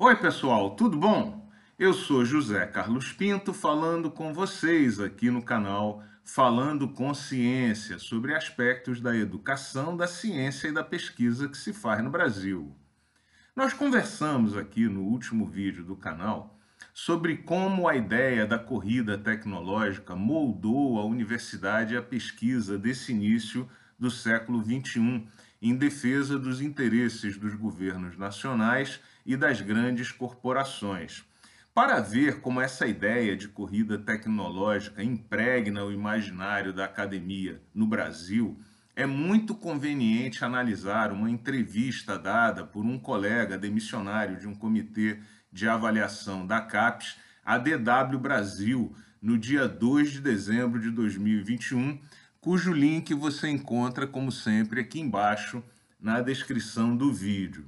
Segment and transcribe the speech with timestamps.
[0.00, 1.50] Oi, pessoal, tudo bom?
[1.76, 8.32] Eu sou José Carlos Pinto falando com vocês aqui no canal Falando com Ciência sobre
[8.32, 12.72] aspectos da educação, da ciência e da pesquisa que se faz no Brasil.
[13.56, 16.56] Nós conversamos aqui no último vídeo do canal
[16.94, 23.68] sobre como a ideia da corrida tecnológica moldou a universidade e a pesquisa desse início
[23.98, 25.26] do século XXI
[25.60, 31.24] em defesa dos interesses dos governos nacionais e das grandes corporações.
[31.74, 38.58] Para ver como essa ideia de corrida tecnológica impregna o imaginário da academia no Brasil,
[38.96, 45.20] é muito conveniente analisar uma entrevista dada por um colega demissionário de um comitê
[45.52, 52.00] de avaliação da CAPES, a DW Brasil, no dia 2 de dezembro de 2021,
[52.40, 55.62] cujo link você encontra, como sempre, aqui embaixo
[56.00, 57.66] na descrição do vídeo.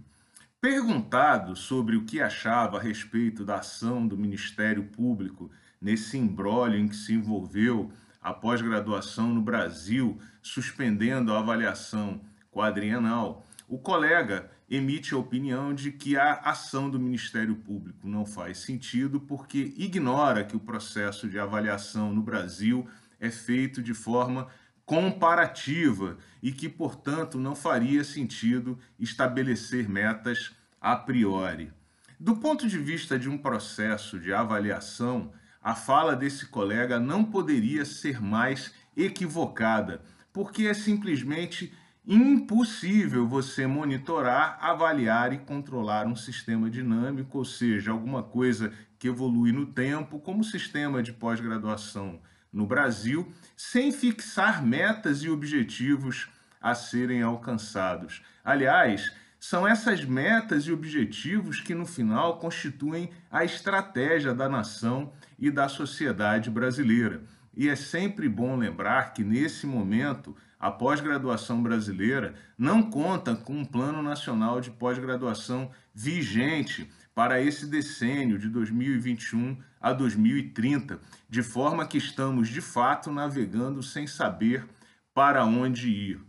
[0.61, 6.87] Perguntado sobre o que achava a respeito da ação do Ministério Público nesse imbróglio em
[6.87, 12.21] que se envolveu a pós-graduação no Brasil, suspendendo a avaliação
[12.53, 18.59] quadrienal, o colega emite a opinião de que a ação do Ministério Público não faz
[18.59, 22.87] sentido porque ignora que o processo de avaliação no Brasil
[23.21, 24.49] é feito de forma
[24.87, 31.71] comparativa e que, portanto, não faria sentido estabelecer metas a priori.
[32.19, 35.33] Do ponto de vista de um processo de avaliação,
[35.63, 41.73] a fala desse colega não poderia ser mais equivocada, porque é simplesmente
[42.07, 49.53] impossível você monitorar, avaliar e controlar um sistema dinâmico, ou seja, alguma coisa que evolui
[49.53, 52.21] no tempo, como o sistema de pós-graduação
[52.53, 56.29] no Brasil, sem fixar metas e objetivos
[56.61, 58.23] a serem alcançados.
[58.45, 65.51] Aliás, são essas metas e objetivos que no final constituem a estratégia da nação e
[65.51, 67.23] da sociedade brasileira.
[67.57, 73.65] E é sempre bom lembrar que nesse momento a pós-graduação brasileira não conta com um
[73.65, 81.99] plano nacional de pós-graduação vigente para esse decênio de 2021 a 2030, de forma que
[81.99, 84.67] estamos de fato navegando sem saber
[85.15, 86.21] para onde ir.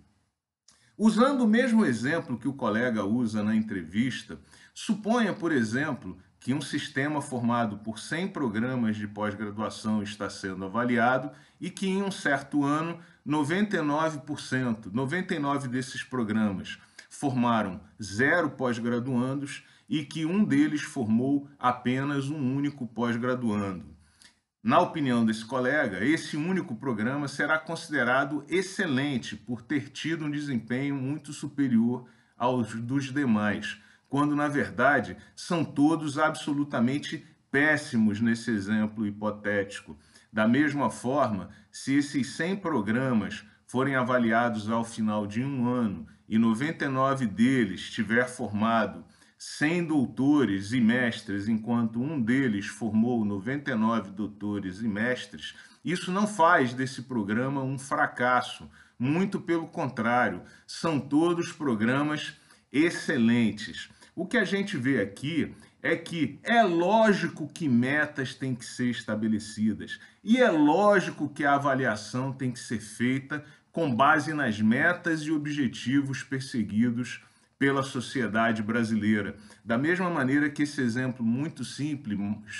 [0.97, 4.39] Usando o mesmo exemplo que o colega usa na entrevista,
[4.73, 11.31] suponha, por exemplo, que um sistema formado por 100 programas de pós-graduação está sendo avaliado
[11.59, 20.25] e que em um certo ano 99%, 99 desses programas formaram zero pós-graduandos e que
[20.25, 23.93] um deles formou apenas um único pós-graduando.
[24.63, 30.95] Na opinião desse colega, esse único programa será considerado excelente por ter tido um desempenho
[30.95, 32.07] muito superior
[32.37, 39.99] aos dos demais, quando na verdade são todos absolutamente péssimos nesse exemplo hipotético.
[40.31, 46.37] Da mesma forma, se esses 100 programas forem avaliados ao final de um ano e
[46.37, 49.03] 99 deles tiver formado
[49.43, 56.75] 100 doutores e mestres, enquanto um deles formou 99 doutores e mestres, isso não faz
[56.75, 58.69] desse programa um fracasso.
[58.99, 62.35] Muito pelo contrário, são todos programas
[62.71, 63.89] excelentes.
[64.15, 68.91] O que a gente vê aqui é que é lógico que metas têm que ser
[68.91, 75.21] estabelecidas e é lógico que a avaliação tem que ser feita com base nas metas
[75.21, 77.23] e objetivos perseguidos
[77.61, 79.35] pela sociedade brasileira.
[79.63, 82.17] Da mesma maneira que esse exemplo muito simples,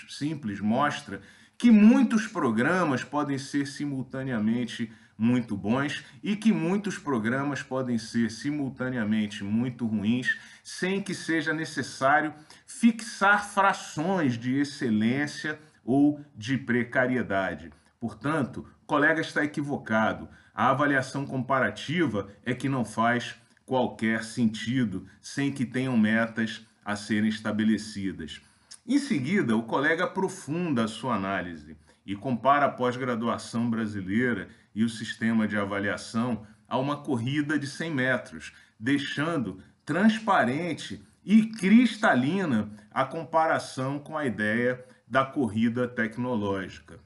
[0.08, 1.22] simples mostra
[1.58, 9.44] que muitos programas podem ser simultaneamente muito bons e que muitos programas podem ser simultaneamente
[9.44, 12.32] muito ruins, sem que seja necessário
[12.68, 17.72] fixar frações de excelência ou de precariedade.
[18.00, 20.30] Portanto, o colega está equivocado.
[20.54, 23.41] A avaliação comparativa é que não faz
[23.72, 28.42] qualquer sentido, sem que tenham metas a serem estabelecidas.
[28.86, 34.90] Em seguida, o colega aprofunda a sua análise e compara a pós-graduação brasileira e o
[34.90, 44.00] sistema de avaliação a uma corrida de 100 metros, deixando transparente e cristalina a comparação
[44.00, 47.00] com a ideia da corrida tecnológica.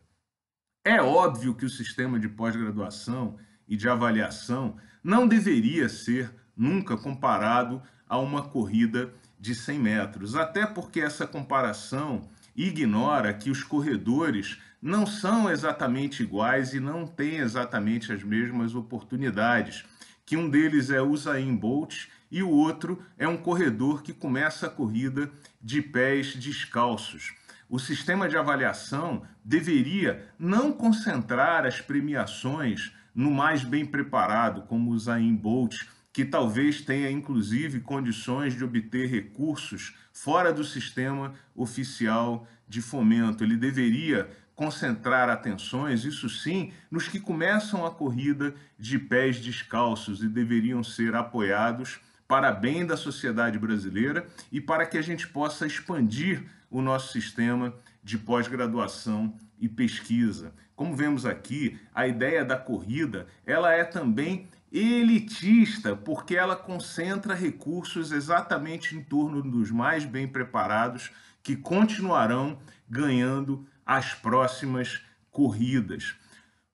[0.84, 3.38] É óbvio que o sistema de pós-graduação
[3.68, 10.66] e de avaliação não deveria ser nunca comparado a uma corrida de 100 metros, até
[10.66, 18.14] porque essa comparação ignora que os corredores não são exatamente iguais e não têm exatamente
[18.14, 19.84] as mesmas oportunidades,
[20.26, 24.70] que um deles é Usain Bolt e o outro é um corredor que começa a
[24.70, 25.32] corrida
[25.62, 27.34] de pés descalços.
[27.70, 35.00] O sistema de avaliação deveria não concentrar as premiações no mais bem preparado, como o
[35.00, 42.82] Zayn Bolt, que talvez tenha inclusive condições de obter recursos fora do sistema oficial de
[42.82, 43.44] fomento.
[43.44, 50.30] Ele deveria concentrar atenções, isso sim, nos que começam a corrida de pés descalços e
[50.30, 56.46] deveriam ser apoiados para bem da sociedade brasileira e para que a gente possa expandir
[56.72, 60.54] o nosso sistema de pós-graduação e pesquisa.
[60.78, 64.48] Como vemos aqui, a ideia da corrida, ela é também
[64.78, 71.12] elitista, porque ela concentra recursos exatamente em torno dos mais bem preparados
[71.42, 75.02] que continuarão ganhando as próximas
[75.32, 76.16] corridas.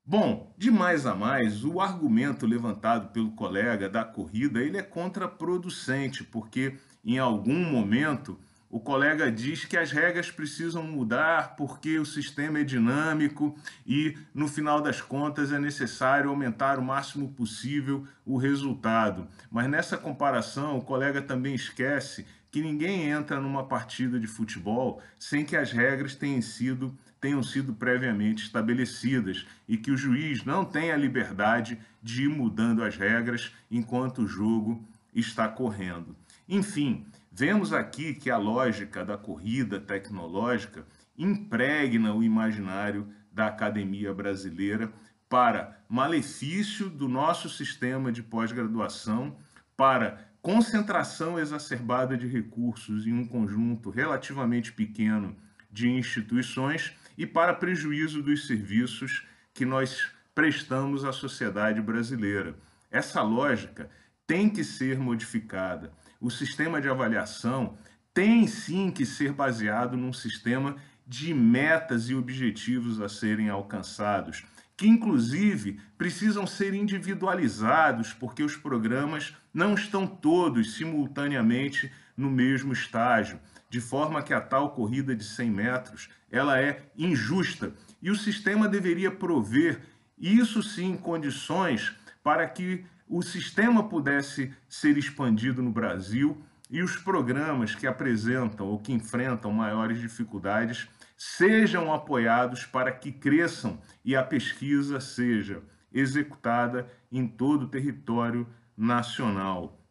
[0.03, 6.23] Bom, de mais a mais, o argumento levantado pelo colega da corrida, ele é contraproducente,
[6.23, 8.39] porque em algum momento
[8.71, 13.53] o colega diz que as regras precisam mudar porque o sistema é dinâmico
[13.85, 19.27] e, no final das contas, é necessário aumentar o máximo possível o resultado.
[19.51, 25.43] Mas nessa comparação, o colega também esquece que ninguém entra numa partida de futebol sem
[25.43, 30.91] que as regras tenham sido, tenham sido previamente estabelecidas e que o juiz não tem
[30.91, 34.81] a liberdade de ir mudando as regras enquanto o jogo
[35.13, 36.15] está correndo.
[36.47, 40.85] Enfim, Vemos aqui que a lógica da corrida tecnológica
[41.17, 44.91] impregna o imaginário da academia brasileira
[45.29, 49.37] para malefício do nosso sistema de pós-graduação,
[49.77, 55.33] para concentração exacerbada de recursos em um conjunto relativamente pequeno
[55.71, 62.57] de instituições e para prejuízo dos serviços que nós prestamos à sociedade brasileira.
[62.91, 63.89] Essa lógica
[64.27, 67.75] tem que ser modificada o sistema de avaliação
[68.13, 70.75] tem sim que ser baseado num sistema
[71.07, 74.45] de metas e objetivos a serem alcançados,
[74.77, 83.39] que inclusive precisam ser individualizados, porque os programas não estão todos simultaneamente no mesmo estágio,
[83.69, 87.73] de forma que a tal corrida de 100 metros ela é injusta.
[88.01, 89.81] E o sistema deveria prover
[90.17, 91.93] isso sim condições
[92.23, 98.79] para que o sistema pudesse ser expandido no Brasil e os programas que apresentam ou
[98.79, 100.87] que enfrentam maiores dificuldades
[101.17, 105.61] sejam apoiados para que cresçam e a pesquisa seja
[105.91, 108.47] executada em todo o território
[108.77, 109.85] nacional.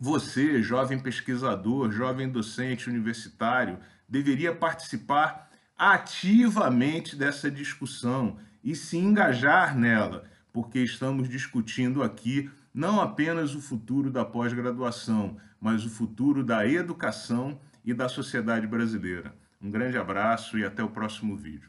[0.00, 10.24] Você, jovem pesquisador, jovem docente universitário, deveria participar ativamente dessa discussão e se engajar nela
[10.56, 17.60] porque estamos discutindo aqui não apenas o futuro da pós-graduação, mas o futuro da educação
[17.84, 19.36] e da sociedade brasileira.
[19.60, 21.68] Um grande abraço e até o próximo vídeo.